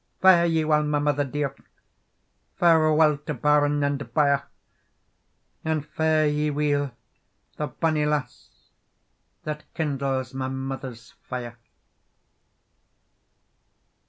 "Fare 0.19 0.47
ye 0.47 0.63
weel, 0.65 0.81
my 0.81 0.97
mother 0.97 1.23
dear! 1.23 1.53
Fareweel 2.59 3.19
to 3.27 3.35
barn 3.35 3.83
and 3.83 4.11
byre! 4.15 4.45
And 5.63 5.85
fare 5.85 6.25
ye 6.27 6.49
weel, 6.49 6.91
the 7.57 7.67
bonny 7.67 8.07
lass 8.07 8.71
That 9.43 9.71
kindles 9.75 10.33
my 10.33 10.47
mother's 10.47 11.11
fire!" 11.29 11.55